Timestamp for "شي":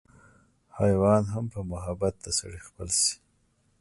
3.01-3.15